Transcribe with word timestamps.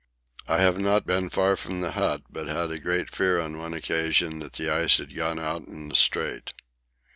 I 0.47 0.57
have 0.61 0.79
not 0.79 1.05
been 1.05 1.29
far 1.29 1.55
from 1.55 1.81
the 1.81 1.91
hut, 1.91 2.23
but 2.27 2.47
had 2.47 2.71
a 2.71 2.79
great 2.79 3.11
fear 3.15 3.39
on 3.39 3.59
one 3.59 3.75
occasion 3.75 4.39
that 4.39 4.53
the 4.53 4.67
ice 4.67 4.97
had 4.97 5.15
gone 5.15 5.37
out 5.37 5.67
in 5.67 5.89
the 5.89 5.95
Strait. 5.95 6.53